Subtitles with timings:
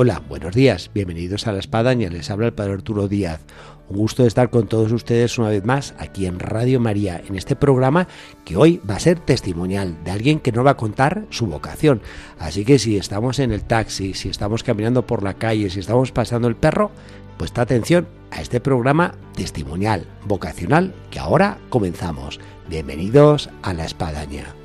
[0.00, 3.40] Hola, buenos días, bienvenidos a La Espadaña, les habla el Padre Arturo Díaz.
[3.88, 7.34] Un gusto de estar con todos ustedes una vez más aquí en Radio María, en
[7.34, 8.06] este programa
[8.44, 12.00] que hoy va a ser testimonial de alguien que nos va a contar su vocación.
[12.38, 16.12] Así que si estamos en el taxi, si estamos caminando por la calle, si estamos
[16.12, 16.92] pasando el perro,
[17.36, 22.38] pues atención a este programa testimonial, vocacional, que ahora comenzamos.
[22.68, 24.57] Bienvenidos a La Espadaña.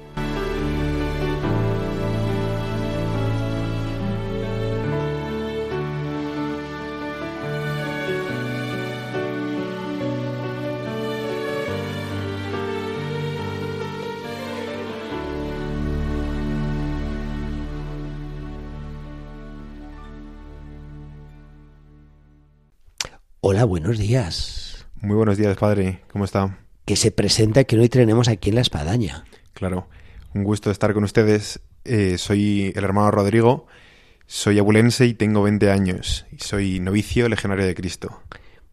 [23.65, 24.85] Buenos días.
[25.01, 26.01] Muy buenos días, padre.
[26.11, 26.57] ¿Cómo está?
[26.85, 29.25] Que se presenta que hoy tenemos aquí en la espadaña.
[29.53, 29.87] Claro,
[30.33, 31.61] un gusto estar con ustedes.
[31.85, 33.67] Eh, soy el hermano Rodrigo,
[34.25, 36.25] soy abulense y tengo 20 años.
[36.31, 38.21] Y soy novicio legionario de Cristo.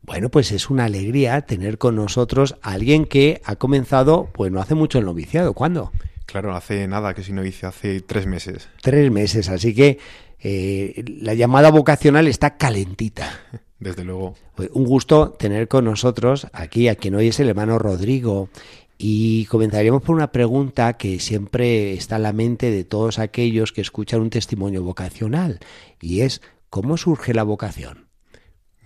[0.03, 4.61] Bueno, pues es una alegría tener con nosotros a alguien que ha comenzado, pues no
[4.61, 5.53] hace mucho el noviciado.
[5.53, 5.93] ¿Cuándo?
[6.27, 8.69] Claro, hace nada que soy novicio, hace tres meses.
[8.83, 9.99] Tres meses, así que
[10.41, 13.41] eh, la llamada vocacional está calentita.
[13.81, 14.35] Desde luego.
[14.73, 18.51] Un gusto tener con nosotros aquí a quien hoy es el hermano Rodrigo.
[18.99, 23.81] Y comenzaríamos por una pregunta que siempre está en la mente de todos aquellos que
[23.81, 25.61] escuchan un testimonio vocacional.
[26.03, 28.09] Y es, ¿cómo surge la vocación?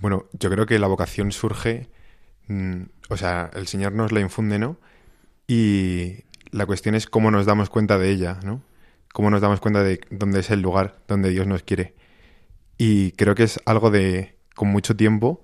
[0.00, 1.88] Bueno, yo creo que la vocación surge,
[2.46, 4.78] mm, o sea, el Señor nos la infunde, ¿no?
[5.48, 8.62] Y la cuestión es cómo nos damos cuenta de ella, ¿no?
[9.12, 11.94] Cómo nos damos cuenta de dónde es el lugar donde Dios nos quiere.
[12.78, 15.42] Y creo que es algo de, con mucho tiempo,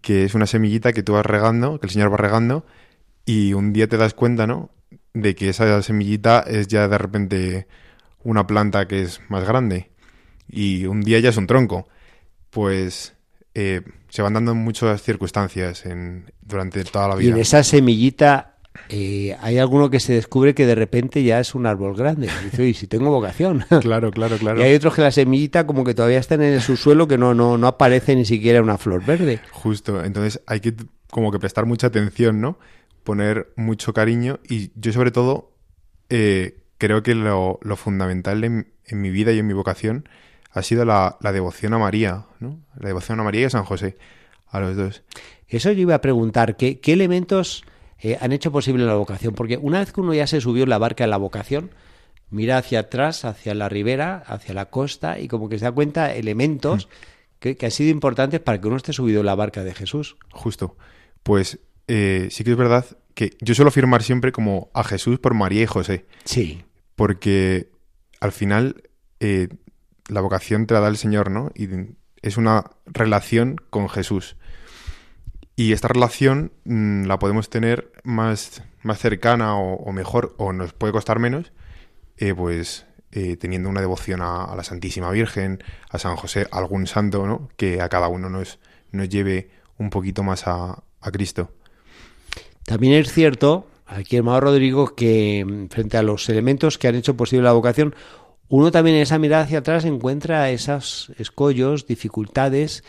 [0.00, 2.66] que es una semillita que tú vas regando, que el Señor va regando,
[3.24, 4.70] y un día te das cuenta, ¿no?
[5.12, 7.66] De que esa semillita es ya de repente
[8.22, 9.90] una planta que es más grande,
[10.48, 11.88] y un día ya es un tronco.
[12.50, 13.14] Pues
[13.54, 17.28] eh, se van dando muchas circunstancias en, durante toda la vida.
[17.28, 18.49] Y en esa semillita
[18.88, 22.28] eh, hay alguno que se descubre que de repente ya es un árbol grande.
[22.44, 23.64] Dice, oye, si tengo vocación.
[23.80, 24.60] Claro, claro, claro.
[24.60, 27.34] Y hay otros que la semillita como que todavía está en el subsuelo que no,
[27.34, 29.40] no, no aparece ni siquiera una flor verde.
[29.50, 30.74] Justo, entonces hay que
[31.10, 32.58] como que prestar mucha atención, ¿no?
[33.04, 35.52] Poner mucho cariño y yo sobre todo
[36.08, 40.08] eh, creo que lo, fundamental en, mi vida y en mi vocación
[40.52, 42.60] ha sido la, devoción a María, ¿no?
[42.78, 43.96] La devoción a María y a San José,
[44.48, 45.02] a los dos.
[45.48, 47.64] Eso yo iba a preguntar, ¿qué, qué elementos
[48.02, 49.34] eh, han hecho posible la vocación.
[49.34, 51.70] Porque una vez que uno ya se subió en la barca en la vocación,
[52.30, 56.14] mira hacia atrás, hacia la ribera, hacia la costa, y como que se da cuenta
[56.14, 56.90] elementos mm.
[57.38, 60.16] que, han sido importantes para que uno esté subido en la barca de Jesús.
[60.30, 60.76] Justo.
[61.22, 65.34] Pues eh, sí que es verdad que yo suelo afirmar siempre como a Jesús por
[65.34, 66.06] María y José.
[66.24, 66.62] Sí.
[66.94, 67.70] Porque
[68.20, 68.82] al final
[69.18, 69.48] eh,
[70.08, 71.50] la vocación te la da el Señor, ¿no?
[71.54, 71.68] Y
[72.22, 74.36] es una relación con Jesús.
[75.56, 80.92] Y esta relación mm, la podemos tener más, más cercana o, mejor, o nos puede
[80.92, 81.52] costar menos,
[82.16, 86.86] eh, pues eh, teniendo una devoción a, la Santísima Virgen, a San José, a algún
[86.86, 87.50] santo, ¿no?
[87.56, 88.58] Que a cada uno nos,
[88.92, 91.52] nos lleve un poquito más a, a Cristo.
[92.64, 97.16] También es cierto, aquí hermano Rodrigo, que mm, frente a los elementos que han hecho
[97.16, 97.94] posible la vocación,
[98.48, 102.82] uno también en esa mirada hacia atrás encuentra esos escollos, dificultades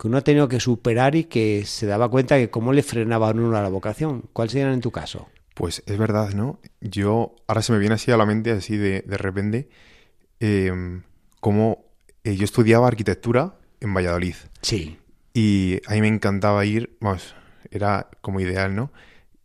[0.00, 3.38] que uno ha tenido que superar y que se daba cuenta que cómo le frenaban
[3.38, 4.24] uno a la vocación.
[4.32, 5.28] ¿Cuál sería en tu caso?
[5.54, 6.58] Pues es verdad, ¿no?
[6.80, 9.68] Yo, ahora se me viene así a la mente, así de, de repente,
[10.40, 10.72] eh,
[11.40, 11.84] como
[12.24, 14.36] eh, yo estudiaba arquitectura en Valladolid.
[14.62, 14.98] Sí.
[15.34, 17.34] Y a mí me encantaba ir, vamos,
[17.70, 18.92] era como ideal, ¿no?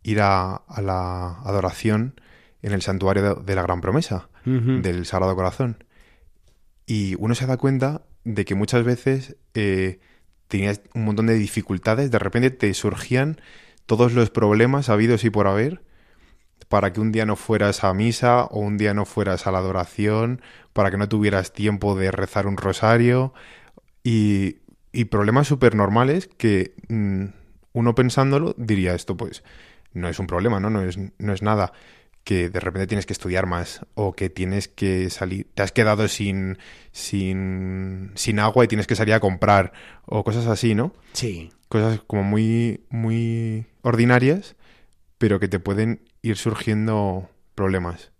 [0.04, 2.18] Ir a, la adoración
[2.62, 5.84] en el santuario de, la Gran Promesa, del Sagrado Corazón.
[6.86, 10.00] Y uno se da cuenta de que muchas veces eh,
[10.48, 13.40] tenías un montón de dificultades, de repente te surgían
[13.86, 15.82] todos los problemas habidos y por haber
[16.68, 19.58] para que un día no fueras a misa o un día no fueras a la
[19.58, 20.40] adoración,
[20.72, 23.32] para que no tuvieras tiempo de rezar un rosario
[24.02, 24.56] y,
[24.92, 27.26] y problemas súper normales que mm,
[27.72, 29.44] uno pensándolo diría esto pues
[29.92, 30.70] no es un problema, ¿no?
[30.70, 31.72] No es, no es nada
[32.26, 36.08] que de repente tienes que estudiar más o que tienes que salir, te has quedado
[36.08, 36.58] sin,
[36.90, 39.72] sin, sin agua y tienes que salir a comprar
[40.06, 40.92] o cosas así, ¿no?
[41.12, 41.52] Sí.
[41.68, 44.56] cosas como muy, muy ordinarias,
[45.18, 48.10] pero que te pueden ir surgiendo problemas.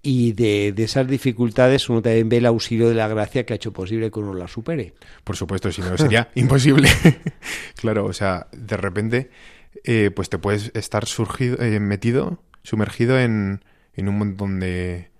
[0.00, 3.56] Y de, de, esas dificultades uno también ve el auxilio de la gracia que ha
[3.56, 4.94] hecho posible que uno la supere.
[5.24, 6.88] Por supuesto, si no sería imposible.
[7.76, 9.30] claro, o sea, de repente
[9.84, 15.10] eh, pues te puedes estar surgido, eh, metido, sumergido en, en un montón de,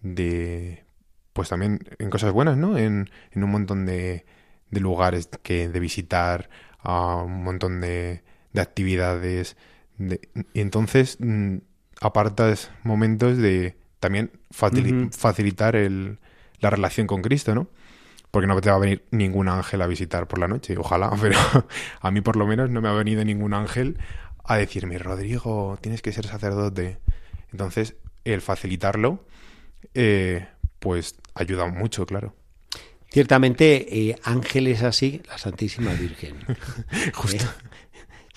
[0.00, 0.84] de,
[1.32, 2.76] pues también en cosas buenas, ¿no?
[2.76, 4.26] En, en un montón de,
[4.70, 6.50] de lugares que de visitar,
[6.86, 8.22] a un montón de,
[8.52, 9.56] de actividades.
[9.98, 10.20] De,
[10.54, 11.58] y entonces mm,
[12.00, 16.18] apartas momentos de también facilitar el,
[16.60, 17.68] la relación con Cristo, ¿no?
[18.30, 21.38] Porque no te va a venir ningún ángel a visitar por la noche, ojalá, pero
[22.00, 23.98] a mí por lo menos no me ha venido ningún ángel
[24.46, 26.98] a decirme, Rodrigo, tienes que ser sacerdote.
[27.52, 29.24] Entonces, el facilitarlo,
[29.94, 30.46] eh,
[30.78, 32.34] pues ayuda mucho, claro.
[33.10, 36.36] Ciertamente, eh, ángeles así, la Santísima Virgen.
[37.14, 37.44] Justo.
[37.44, 37.66] Eh,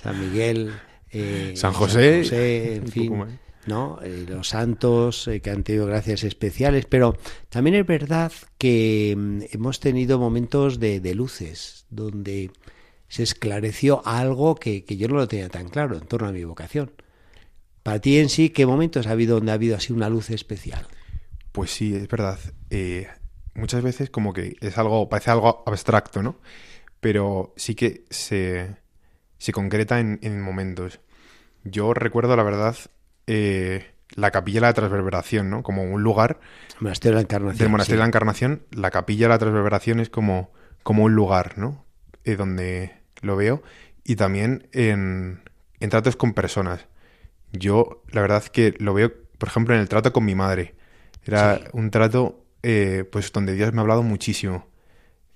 [0.02, 0.74] San Miguel,
[1.12, 3.40] eh, San José, San José en fin.
[3.66, 4.00] ¿no?
[4.02, 7.18] Eh, los santos eh, que han tenido gracias especiales, pero
[7.50, 12.52] también es verdad que mm, hemos tenido momentos de, de, luces, donde
[13.10, 16.44] se esclareció algo que, que, yo no lo tenía tan claro en torno a mi
[16.44, 16.92] vocación.
[17.84, 20.88] Para ti en sí, ¿qué momentos ha habido donde ha habido así una luz especial?
[21.52, 22.40] Pues sí, es verdad.
[22.70, 23.08] Eh,
[23.56, 26.40] muchas veces como que es algo, parece algo abstracto, ¿no?
[27.00, 28.76] Pero sí que se,
[29.38, 31.00] se concreta en, en momentos.
[31.64, 32.76] Yo recuerdo, la verdad,
[33.28, 35.64] eh, la capilla de la transverberación, ¿no?
[35.64, 36.40] Como un lugar.
[36.80, 37.58] Monasterio de la Encarnación.
[37.58, 37.98] Del Monasterio sí.
[37.98, 40.52] de la Encarnación, la capilla de la transverberación es como,
[40.84, 41.86] como un lugar, ¿no?
[42.24, 43.62] Eh, donde lo veo.
[44.04, 45.42] Y también en,
[45.80, 46.88] en tratos con personas.
[47.52, 50.76] Yo, la verdad que lo veo, por ejemplo, en el trato con mi madre.
[51.26, 51.64] Era sí.
[51.74, 54.68] un trato, eh, pues, donde Dios me ha hablado muchísimo.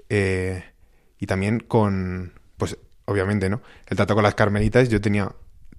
[0.10, 0.64] Eh,
[1.20, 3.62] y también con, pues, obviamente, ¿no?
[3.88, 5.32] El trato con las carmelitas, yo tenía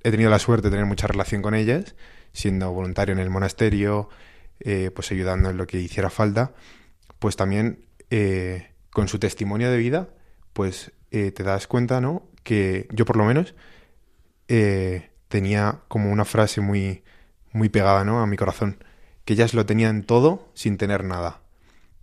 [0.03, 1.95] he tenido la suerte de tener mucha relación con ellas,
[2.35, 4.11] siendo voluntario en el monasterio,
[4.61, 6.53] eh, pues ayudando en lo que hiciera falta,
[7.19, 7.87] pues también
[8.91, 10.09] con su testimonio de vida,
[10.53, 12.25] pues eh, te das cuenta, ¿no?
[12.43, 13.55] Que yo por lo menos
[14.49, 17.05] eh, tenía como una frase muy,
[17.52, 18.20] muy pegada, ¿no?
[18.20, 18.82] A mi corazón,
[19.25, 21.40] que ellas lo tenían todo sin tener nada.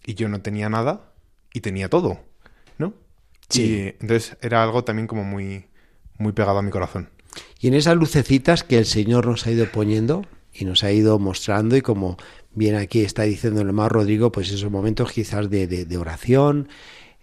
[0.06, 1.12] Y yo no tenía nada
[1.54, 2.22] y tenía todo,
[2.78, 2.94] ¿no?
[3.50, 3.64] Sí.
[3.64, 5.66] Y entonces era algo también como muy,
[6.18, 7.10] muy pegado a mi corazón.
[7.60, 11.20] Y en esas lucecitas que el Señor nos ha ido poniendo y nos ha ido
[11.20, 12.16] mostrando y como
[12.54, 16.70] bien aquí está diciendo el hermano Rodrigo, pues esos momentos quizás de, de, de oración,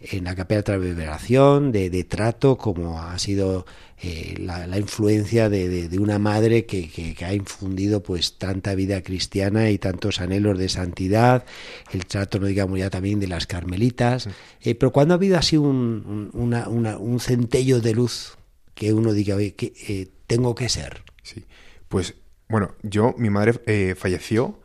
[0.00, 3.66] en la capilla de transverberación, de, de, trato, como ha sido
[4.00, 8.76] eh, la, la, influencia de, de una madre que, que, que, ha infundido pues tanta
[8.76, 11.44] vida cristiana y tantos anhelos de santidad,
[11.92, 14.28] el trato, no digamos ya también de las carmelitas,
[14.62, 15.66] eh, pero cuando ha habido así un,
[16.06, 18.38] un, una, una, un centello de luz
[18.74, 21.02] que uno diga, oye, que eh, tengo que ser.
[21.24, 21.44] Sí,
[21.88, 22.14] pues
[22.48, 24.60] bueno, yo, mi madre falleció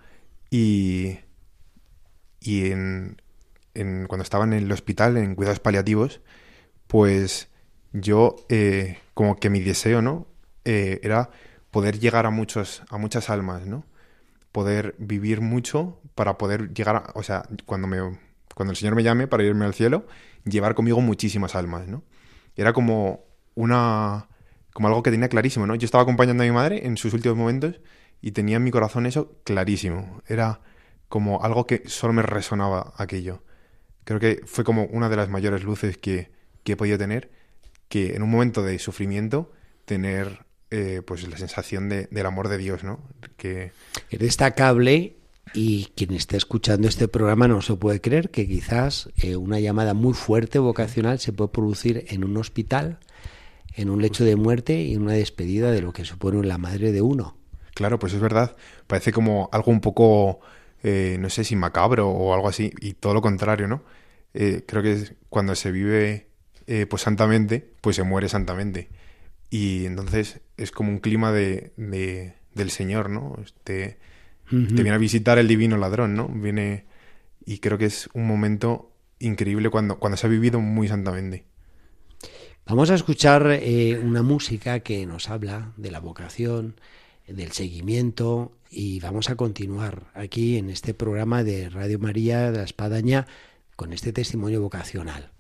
[0.51, 1.18] y,
[2.39, 3.18] y en,
[3.73, 6.21] cuando estaba en el hospital, en cuidados paliativos,
[6.87, 7.49] pues
[7.91, 10.27] yo, eh, como que mi deseo, ¿no?
[10.65, 11.29] Eh, era
[11.71, 13.85] poder llegar a, muchos, a muchas almas, ¿no?
[14.51, 17.97] Poder vivir mucho para poder llegar a, o sea, cuando me,
[18.55, 20.05] cuando el Señor me llame para irme al cielo,
[20.45, 22.03] llevar conmigo muchísimas almas, ¿no?
[22.55, 24.27] Era como una
[24.74, 25.75] como algo que tenía clarísimo, ¿no?
[25.75, 27.79] Yo estaba acompañando a mi madre en sus últimos momentos
[28.21, 30.21] y tenía en mi corazón eso clarísimo.
[30.27, 30.62] Era
[31.09, 33.43] como algo que solo me resonaba aquello.
[34.03, 36.31] Creo que fue como una de las mayores luces que,
[36.63, 37.31] que he podido tener,
[37.88, 39.51] que en un momento de sufrimiento
[39.86, 43.00] tener eh, pues la sensación de, del amor de Dios, ¿no?
[43.38, 43.72] Que
[44.10, 45.15] es destacable
[45.53, 49.93] y quien esté escuchando este programa no se puede creer que quizás eh, una llamada
[49.93, 53.00] muy fuerte vocacional se puede producir en un hospital
[53.75, 56.91] en un lecho de muerte y en una despedida de lo que supone la madre
[56.91, 57.38] de uno.
[57.74, 58.55] Claro, pues es verdad.
[58.88, 60.39] Parece como algo un poco,
[60.83, 63.83] eh, no sé si macabro o algo así, y todo lo contrario, ¿no?
[64.33, 66.27] Eh, creo que es cuando se vive
[66.67, 68.89] eh, pues santamente, pues se muere santamente.
[69.49, 73.37] Y entonces es como un clima de, de del Señor, ¿no?
[73.43, 73.97] Este,
[74.51, 74.67] uh -huh.
[74.75, 76.27] Te viene a visitar el divino ladrón, ¿no?
[76.27, 76.85] Viene
[77.45, 81.45] y creo que es un momento increíble cuando, cuando se ha vivido muy santamente.
[82.65, 86.75] Vamos a escuchar eh, una música que nos habla de la vocación,
[87.27, 92.63] del seguimiento y vamos a continuar aquí en este programa de Radio María de la
[92.63, 93.27] Espadaña
[93.75, 95.32] con este testimonio vocacional.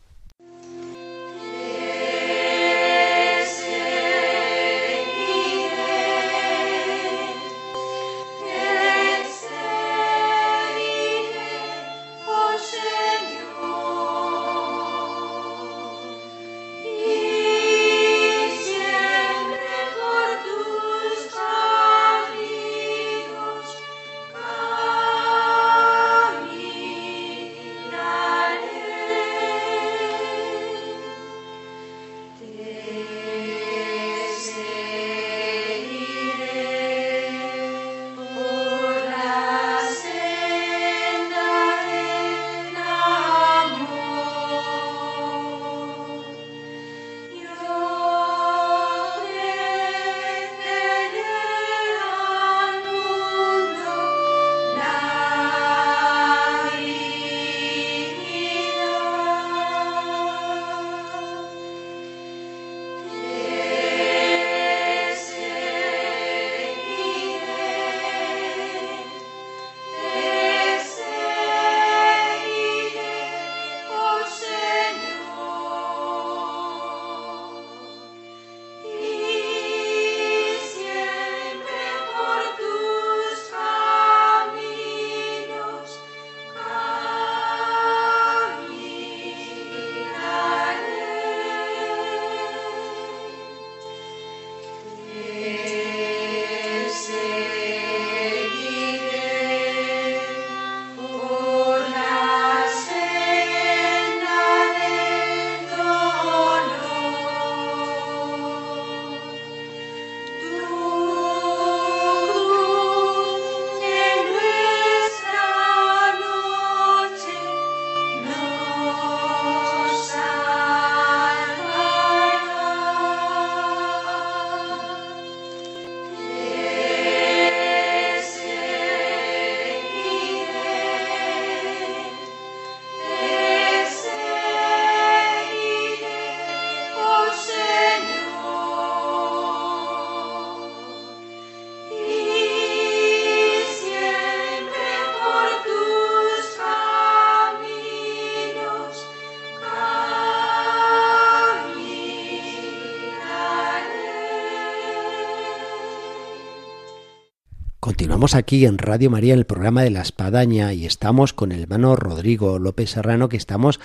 [157.93, 161.61] Continuamos aquí en Radio María en el programa de la Espadaña y estamos con el
[161.61, 163.79] hermano Rodrigo López Serrano que estamos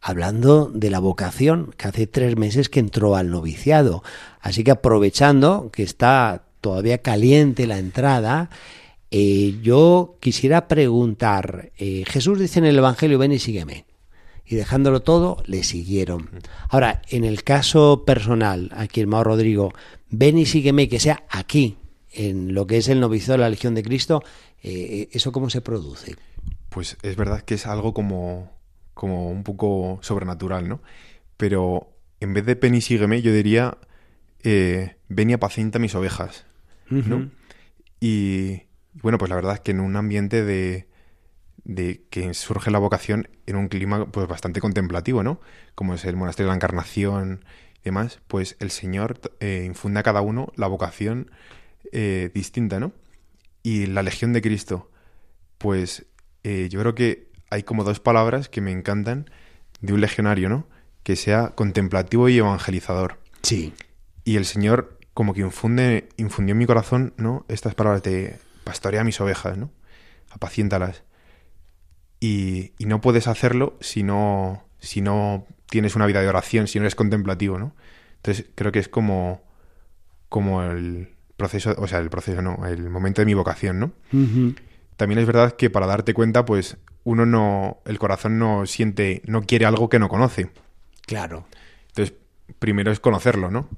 [0.00, 4.02] hablando de la vocación que hace tres meses que entró al noviciado.
[4.40, 8.50] Así que aprovechando que está todavía caliente la entrada,
[9.12, 13.84] eh, yo quisiera preguntar, eh, Jesús dice en el Evangelio, ven y sígueme.
[14.44, 16.30] Y dejándolo todo, le siguieron.
[16.68, 19.72] Ahora, en el caso personal, aquí el hermano Rodrigo,
[20.10, 21.76] ven y sígueme, que sea aquí,
[22.12, 24.22] en lo que es el noviciado de la Legión de Cristo,
[24.62, 26.16] eh, ¿eso cómo se produce?
[26.68, 28.50] Pues es verdad que es algo como,
[28.94, 30.80] como un poco sobrenatural, ¿no?
[31.36, 33.78] Pero en vez de ven y sígueme, yo diría,
[34.42, 36.44] eh, ven y apacienta mis ovejas,
[36.88, 37.30] ¿no?
[38.00, 38.62] Y
[38.94, 40.86] bueno, pues la verdad es que en un ambiente de,
[41.64, 45.40] de que surge la vocación en un clima pues bastante contemplativo, ¿no?
[45.74, 47.44] Como es el monasterio de la Encarnación
[47.80, 51.30] y demás, pues el Señor eh, infunde a cada uno la vocación
[51.92, 52.92] eh, distinta, ¿no?
[53.62, 54.90] Y la Legión de Cristo,
[55.58, 56.06] pues
[56.42, 59.30] eh, yo creo que hay como dos palabras que me encantan
[59.80, 60.66] de un legionario, ¿no?
[61.02, 63.18] Que sea contemplativo y evangelizador.
[63.42, 63.72] Sí.
[64.24, 67.44] Y el Señor como que infunde, infundió en mi corazón, ¿no?
[67.48, 69.70] Estas palabras de pastorea mis ovejas, ¿no?
[70.30, 71.02] Apaciéntalas.
[72.20, 76.78] Y, y no puedes hacerlo si no, si no tienes una vida de oración, si
[76.78, 77.74] no eres contemplativo, ¿no?
[78.16, 79.42] Entonces creo que es como,
[80.28, 83.92] como el, proceso, o sea, el proceso no, el momento de mi vocación, ¿no?
[84.96, 89.42] También es verdad que para darte cuenta, pues uno no, el corazón no siente, no
[89.42, 90.50] quiere algo que no conoce.
[91.06, 91.46] Claro.
[91.88, 92.14] Entonces,
[92.58, 93.68] primero es conocerlo, ¿no?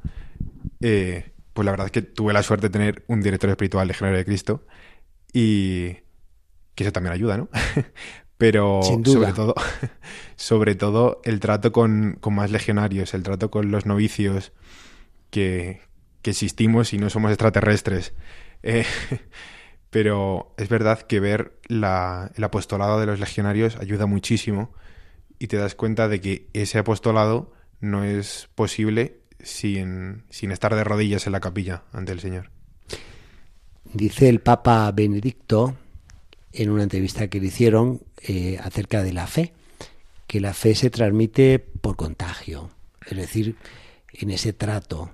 [0.80, 3.94] Eh, pues la verdad es que tuve la suerte de tener un director espiritual de
[3.94, 4.66] Género de Cristo
[5.32, 5.94] y
[6.74, 7.48] que eso también ayuda, ¿no?
[8.36, 9.54] Pero sobre todo,
[10.36, 14.52] sobre todo el trato con, con más legionarios, el trato con los novicios
[15.30, 15.80] que,
[16.24, 18.14] que existimos y no somos extraterrestres.
[18.62, 18.86] Eh,
[19.90, 24.72] pero es verdad que ver la, el apostolado de los legionarios ayuda muchísimo
[25.38, 30.82] y te das cuenta de que ese apostolado no es posible sin, sin estar de
[30.82, 32.50] rodillas en la capilla ante el Señor.
[33.92, 35.76] Dice el Papa Benedicto
[36.52, 39.52] en una entrevista que le hicieron eh, acerca de la fe,
[40.26, 42.70] que la fe se transmite por contagio,
[43.06, 43.56] es decir,
[44.14, 45.10] en ese trato,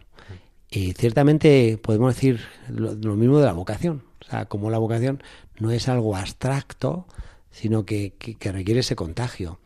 [0.71, 4.03] y ciertamente podemos decir lo, mismo de la vocación.
[4.21, 5.23] O sea, como la vocación
[5.59, 7.07] no es algo abstracto,
[7.51, 9.59] sino que, requiere ese contagio,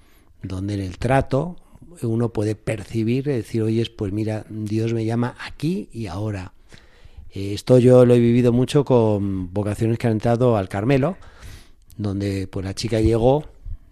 [0.43, 1.57] donde en el trato
[2.03, 6.53] uno puede percibir, decir, oye, pues mira, Dios me llama aquí y ahora.
[7.31, 11.19] Eh, esto yo lo he vivido mucho con vocaciones que han entrado al Carmelo,
[11.99, 13.45] donde pues la chica llegó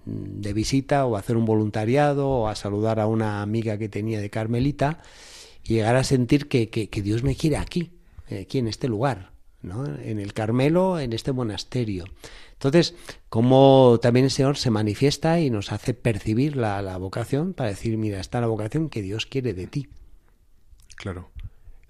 [0.06, 4.20] de visita o a hacer un voluntariado o a saludar a una amiga que tenía
[4.20, 5.00] de Carmelita
[5.64, 7.92] llegar a sentir que, que, Dios me quiere aquí,
[8.40, 9.86] aquí en este lugar, ¿no?
[9.86, 12.04] en el Carmelo, en este monasterio.
[12.52, 12.94] Entonces,
[13.28, 17.96] como también el Señor se manifiesta y nos hace percibir la, la vocación para decir,
[17.96, 19.88] mira, está la vocación que Dios quiere de ti.
[20.96, 21.30] Claro.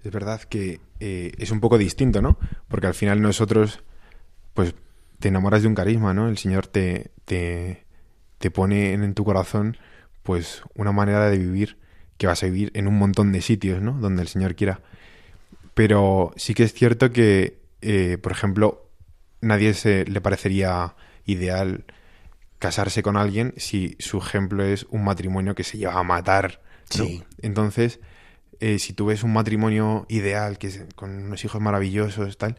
[0.03, 2.37] Es verdad que eh, es un poco distinto, ¿no?
[2.67, 3.79] Porque al final nosotros,
[4.53, 4.75] pues,
[5.19, 6.27] te enamoras de un carisma, ¿no?
[6.27, 7.85] El Señor te, te,
[8.37, 9.77] te pone en tu corazón,
[10.23, 11.77] pues, una manera de vivir
[12.17, 13.93] que vas a vivir en un montón de sitios, ¿no?
[13.93, 14.81] Donde el Señor quiera.
[15.73, 18.89] Pero sí que es cierto que, eh, por ejemplo,
[19.41, 21.85] nadie se le parecería ideal
[22.59, 26.61] casarse con alguien si su ejemplo es un matrimonio que se lleva a matar.
[26.89, 27.23] Sí.
[27.41, 27.99] Entonces,
[28.59, 32.57] eh, si tú ves un matrimonio ideal, que es con unos hijos maravillosos, tal,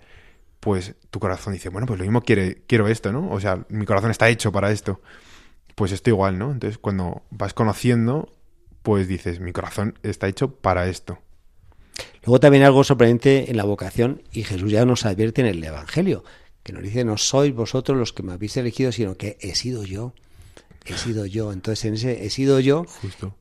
[0.61, 3.31] pues tu corazón dice, bueno, pues lo mismo quiere, quiero esto, ¿no?
[3.31, 5.01] O sea, mi corazón está hecho para esto.
[5.75, 6.53] Pues esto igual, ¿no?
[6.53, 8.34] Entonces, cuando vas conociendo
[8.85, 11.19] pues dices, mi corazón está hecho para esto.
[12.23, 16.23] Luego también algo sorprendente en la vocación, y Jesús ya nos advierte en el Evangelio,
[16.63, 19.85] que nos dice, no sois vosotros los que me habéis elegido, sino que he sido
[19.85, 20.13] yo.
[20.85, 21.51] He sido yo.
[21.51, 22.85] Entonces, en ese he sido yo,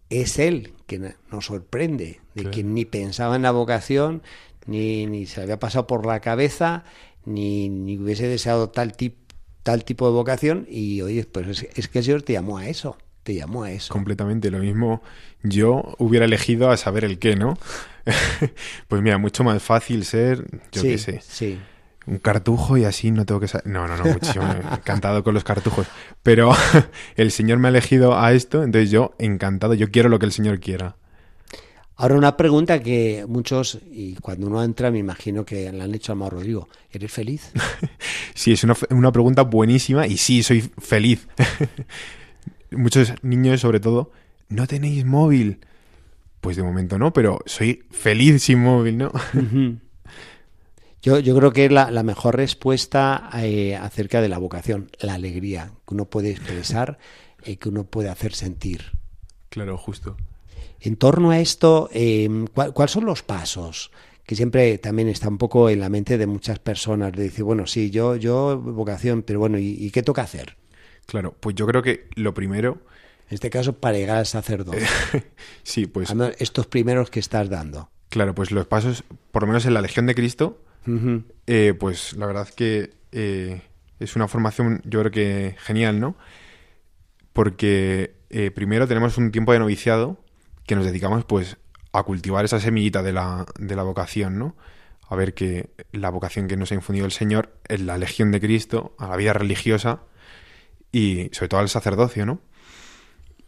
[0.10, 4.24] es Él que nos sorprende, de quien ni pensaba en la vocación,
[4.66, 6.86] ni, ni se había pasado por la cabeza,
[7.26, 8.96] ni, ni hubiese deseado tal,
[9.62, 12.70] tal tipo de vocación, y oye, pues es, es que el Señor te llamó a
[12.70, 13.92] eso te llamó a eso.
[13.92, 15.02] Completamente, lo mismo
[15.42, 17.58] yo hubiera elegido a saber el qué, ¿no?
[18.88, 21.22] pues mira, mucho más fácil ser, yo qué sé.
[21.28, 21.60] Sí.
[22.06, 23.68] Un cartujo y así no tengo que saber.
[23.68, 24.46] No, no, no, muchísimo.
[24.72, 25.88] encantado con los cartujos.
[26.22, 26.52] Pero
[27.16, 30.34] el Señor me ha elegido a esto, entonces yo encantado, yo quiero lo que el
[30.34, 30.98] Señor quiera.
[31.96, 36.12] Ahora una pregunta que muchos, y cuando uno entra me imagino que le han hecho
[36.12, 37.52] a Mauro Rodrigo, ¿eres feliz?
[38.34, 41.28] sí, es una, una pregunta buenísima y sí, soy feliz
[42.78, 44.12] muchos niños sobre todo,
[44.50, 45.60] no tenéis móvil.
[46.42, 49.12] Pues de momento no, pero soy feliz sin móvil, ¿no?
[51.02, 55.16] Yo, yo creo que es la, la mejor respuesta eh, acerca de la vocación, la
[55.16, 56.98] alegría que uno puede expresar
[57.46, 58.94] y que uno puede hacer sentir.
[59.50, 60.16] Claro, justo.
[60.80, 63.92] En torno a esto, eh, ¿cuáles son los pasos?
[64.26, 67.12] Que siempre también está un poco en la mente de muchas personas.
[67.12, 70.56] De decir, bueno, sí, yo, yo vocación, pero bueno, ¿y, y qué toca hacer?
[71.06, 72.82] Claro, pues yo creo que lo primero
[73.30, 74.86] En este caso, para llegar al sacerdote.
[75.64, 77.90] sí, pues Estos primeros que estás dando.
[78.10, 80.62] claro, pues los pasos, por lo menos en la Legión de Cristo,
[81.48, 83.62] eh, pues la verdad que eh,
[84.00, 86.16] es una formación, yo creo que genial, ¿no?
[87.32, 90.20] Porque eh, primero tenemos un tiempo de noviciado
[90.66, 91.58] que nos dedicamos pues
[91.92, 94.56] a cultivar esa semillita de la, de la vocación, ¿no?
[95.08, 98.42] A ver que la vocación que nos ha infundido el Señor en la Legión de
[98.42, 100.02] Cristo, a la vida religiosa
[100.94, 102.40] y sobre todo al sacerdocio, ¿no?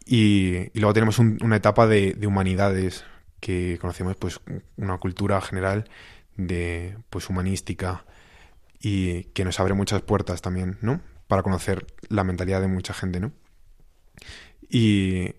[0.04, 3.04] Y, y luego tenemos un- una etapa de, de humanidades
[3.40, 4.40] que conocemos pues
[4.76, 5.88] una cultura general
[6.36, 8.04] de pues humanística
[8.80, 11.00] y que nos abre muchas puertas también, ¿no?
[11.28, 13.32] Para conocer la mentalidad de mucha gente, ¿no?
[14.68, 15.34] Y,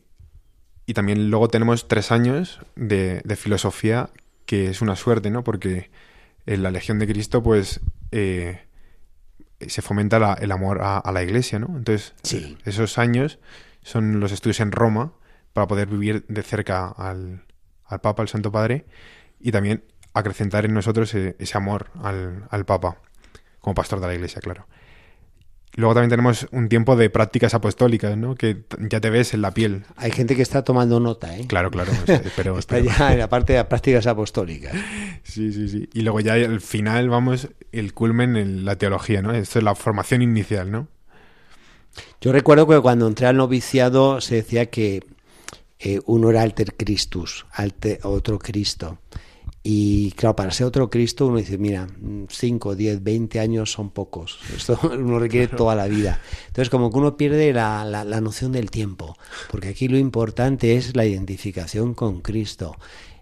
[0.86, 4.10] y también luego tenemos tres años de, de filosofía,
[4.46, 5.44] que es una suerte, ¿no?
[5.44, 5.90] Porque
[6.46, 8.62] en la Legión de Cristo, pues, eh,
[9.60, 11.68] se fomenta la- el amor a, a la Iglesia, ¿no?
[11.78, 12.58] Entonces, Sí.
[12.66, 13.40] esos años
[13.82, 15.14] son los estudios en Roma
[15.54, 17.46] para poder vivir de cerca al,
[17.86, 18.86] al Papa, al Santo Padre,
[19.40, 22.98] y también acrecentar en nosotros eh, ese amor al, al Papa,
[23.60, 24.68] como pastor de la Iglesia, claro.
[25.76, 28.34] Luego también tenemos un tiempo de prácticas apostólicas, ¿no?
[28.34, 29.84] Que ya te ves en la piel.
[29.96, 31.46] Hay gente que está tomando nota, ¿eh?
[31.48, 31.92] Claro, claro.
[32.36, 34.74] Pero, Está ya en la parte de prácticas apostólicas.
[35.24, 35.90] Sí, sí, sí.
[35.94, 39.34] Y luego ya al final, vamos, el culmen en la teología, ¿no?
[39.34, 40.88] Esto es la formación inicial, ¿no?
[42.22, 45.04] Yo recuerdo que cuando entré al noviciado se decía que
[45.80, 49.00] eh, uno era alter Christus, alter, otro Cristo.
[49.70, 51.88] Y claro, para ser otro Cristo uno dice, mira,
[52.30, 54.40] 5, 10, 20 años son pocos.
[54.56, 56.22] Esto uno requiere toda la vida.
[56.48, 59.18] Entonces como que uno pierde la, la, la noción del tiempo,
[59.52, 62.78] porque aquí lo importante es la identificación con Cristo.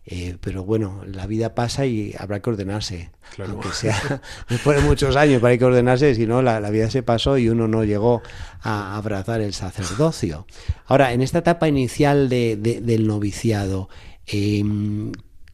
[0.06, 3.10] Eh, pero bueno, la vida pasa y habrá que ordenarse.
[3.36, 3.54] Claro.
[3.54, 6.92] Aunque sea después de muchos años, para hay que ordenarse, si no, la, la vida
[6.92, 8.22] se pasó y uno no llegó
[8.62, 10.46] a abrazar el sacerdocio.
[10.86, 13.90] Ahora, en esta etapa inicial de, de- del noviciado,
[14.28, 14.64] eh,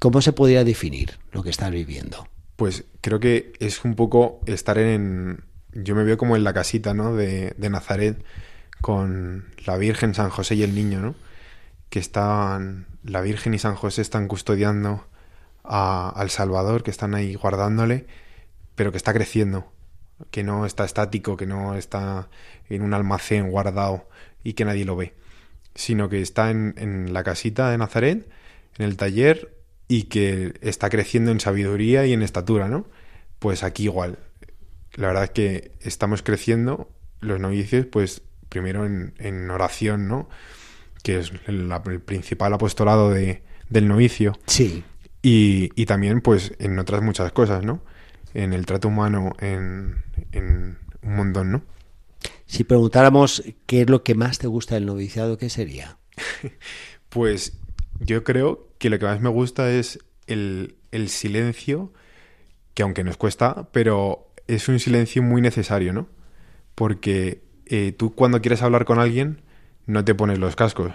[0.02, 2.28] ¿cómo se podría definir lo que estás viviendo?
[2.56, 5.44] Pues creo que es un poco estar en...
[5.74, 7.16] Yo me veo como en la casita, ¿no?
[7.16, 8.24] De, de Nazaret
[8.82, 11.14] con la Virgen, San José y el niño, ¿no?
[11.92, 12.88] Que están...
[13.04, 15.06] La Virgen y San José están custodiando
[15.64, 18.08] a- al Salvador, que están ahí guardándole,
[18.74, 19.72] pero que está creciendo,
[20.32, 22.28] que no está estático, que no está
[22.70, 24.10] en un almacén guardado
[24.44, 25.14] y que nadie lo ve,
[25.76, 28.28] sino que está en, en la casita de Nazaret,
[28.80, 29.61] en el taller
[29.91, 32.86] y que está creciendo en sabiduría y en estatura, ¿no?
[33.39, 34.19] Pues aquí igual.
[34.93, 40.30] La verdad es que estamos creciendo los novicios, pues primero en, en oración, ¿no?
[41.04, 44.39] Que es el, el principal apostolado de, del novicio.
[44.45, 44.86] Sí.
[45.21, 47.84] Y, y también, pues, en otras muchas cosas, ¿no?
[48.34, 51.63] En el trato humano, en, en un montón, ¿no?
[52.45, 55.97] Si preguntáramos qué es lo que más te gusta del noviciado, ¿qué sería?
[57.10, 57.58] Pues
[58.02, 61.94] yo creo que lo que más me gusta es el, el silencio,
[62.74, 66.10] que aunque nos cuesta, pero es un silencio muy necesario, ¿no?
[66.76, 69.42] Porque eh, tú cuando quieres hablar con alguien
[69.86, 70.94] no te pones los cascos.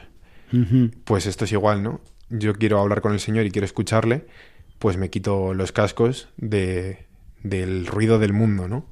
[1.05, 2.01] Pues esto es igual, ¿no?
[2.29, 4.27] Yo quiero hablar con el Señor y quiero escucharle,
[4.79, 7.07] pues me quito los cascos de,
[7.43, 8.87] del ruido del mundo, ¿no?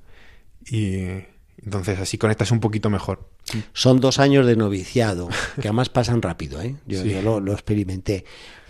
[0.67, 1.25] Y
[1.65, 3.29] entonces así conectas un poquito mejor.
[3.73, 5.29] Son dos años de noviciado,
[5.61, 6.77] que además pasan rápido, ¿eh?
[6.87, 7.11] Yo, Sí.
[7.11, 8.25] yo lo, lo experimenté.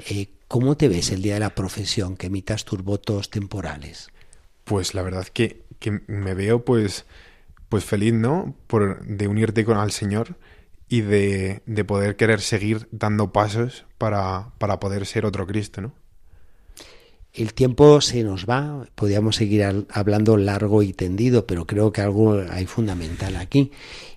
[0.08, 4.08] Eh, ¿Cómo te ves el día de la profesión, que emitas tus votos temporales?
[4.64, 7.06] Pues la verdad que, que me veo pues,
[7.68, 8.54] pues feliz, ¿no?
[8.66, 10.36] Por, de unirte con al Señor
[10.88, 15.92] y de, de poder querer seguir dando pasos para, para poder ser otro Cristo, ¿no?
[17.34, 22.40] El tiempo se nos va, podríamos seguir hablando largo y tendido, pero creo que algo
[22.48, 23.72] hay fundamental aquí.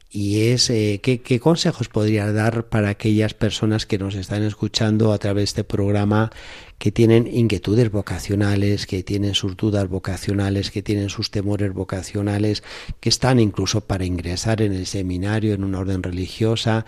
[0.09, 5.11] Y es, eh, ¿qué, qué consejos podrías dar para aquellas personas que nos están escuchando
[5.11, 6.31] a través de este programa,
[6.77, 12.63] que tienen inquietudes vocacionales, que tienen sus dudas vocacionales, que tienen sus temores vocacionales,
[12.99, 16.85] que están incluso para ingresar en el seminario, en una orden religiosa?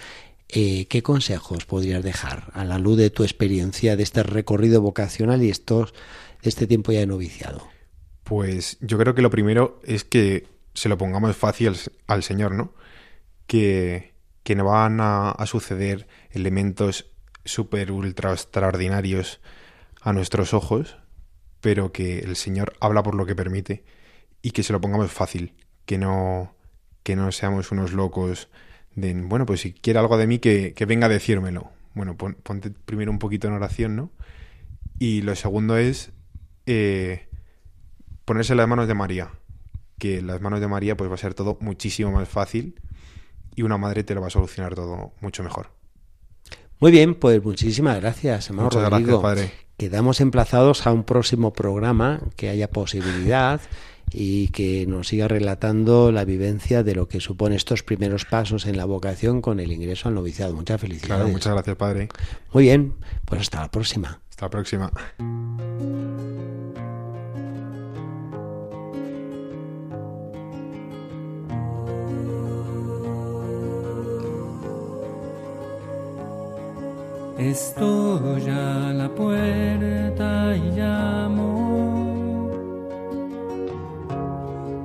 [0.51, 5.43] Eh, ¿Qué consejos podrías dejar a la luz de tu experiencia de este recorrido vocacional
[5.43, 7.67] y este tiempo ya de noviciado?
[8.23, 11.75] Pues yo creo que lo primero es que se lo pongamos fácil
[12.07, 12.73] al, Señor, ¿no?
[13.45, 17.05] Que, que no van a, a suceder elementos
[17.45, 19.41] súper ultra extraordinarios
[20.01, 20.97] a nuestros ojos,
[21.62, 23.83] pero que el Señor habla por lo que permite
[24.41, 25.53] y que se lo pongamos fácil,
[25.85, 26.55] que no,
[27.03, 28.49] que no seamos unos locos
[28.95, 31.71] de, bueno, pues si quiere algo de mí, que, venga a decírmelo.
[31.93, 34.12] Bueno, ponte primero un poquito en oración, ¿no?
[34.99, 36.12] Y lo segundo es
[36.65, 37.28] eh,
[38.25, 39.32] ponerse las manos de María,
[39.97, 42.80] que las manos de María pues va a ser todo muchísimo más fácil
[43.56, 45.69] y una madre te lo va a solucionar todo mucho mejor.
[46.80, 49.68] Muy bien, pues muchísimas gracias, hermano Muchas gracias, padre.
[49.79, 53.61] Quedamos emplazados a un próximo programa que haya posibilidad
[54.11, 58.75] y que nos siga relatando la vivencia de lo que supone estos primeros pasos en
[58.75, 60.53] la vocación con el ingreso al noviciado.
[60.53, 61.07] Muchas felicidades.
[61.07, 62.09] Claro, muchas gracias, padre.
[62.51, 64.19] Muy bien, pues hasta la próxima.
[64.29, 64.91] Hasta la próxima.
[77.39, 82.52] Estoy a la puerta y llamo,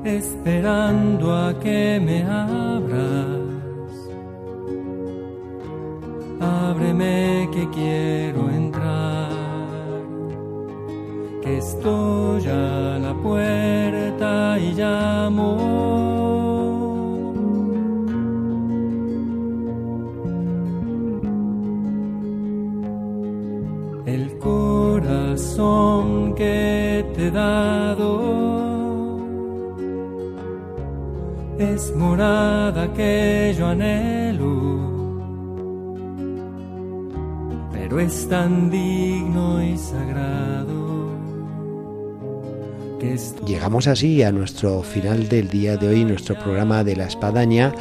[0.05, 3.34] esperando a que me abras.
[33.67, 34.83] Anhelo,
[37.73, 40.75] pero es tan digno y sagrado.
[43.47, 47.73] Llegamos así a nuestro final del día de hoy, nuestro programa de la espadaña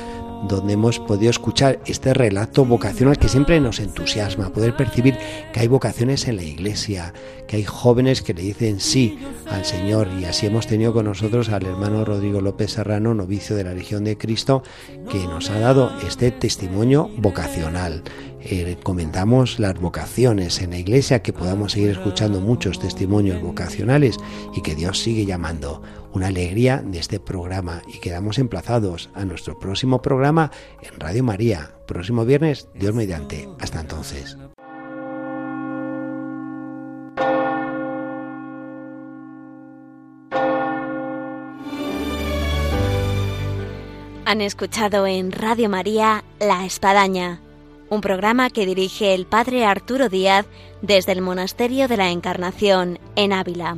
[0.47, 5.17] donde hemos podido escuchar este relato vocacional que siempre nos entusiasma, poder percibir
[5.53, 7.13] que hay vocaciones en la iglesia,
[7.47, 11.49] que hay jóvenes que le dicen sí al Señor y así hemos tenido con nosotros
[11.49, 14.63] al hermano Rodrigo López Serrano, novicio de la Legión de Cristo,
[15.09, 18.03] que nos ha dado este testimonio vocacional.
[18.45, 24.17] Eh, comentamos las vocaciones en la iglesia, que podamos seguir escuchando muchos testimonios vocacionales
[24.53, 25.81] y que Dios sigue llamando
[26.13, 31.75] una alegría de este programa y quedamos emplazados a nuestro próximo programa en Radio María,
[31.87, 33.49] próximo viernes, Dios mediante.
[33.59, 34.37] Hasta entonces.
[44.25, 47.41] Han escuchado en Radio María La Espadaña,
[47.89, 50.45] un programa que dirige el Padre Arturo Díaz
[50.81, 53.77] desde el Monasterio de la Encarnación en Ávila.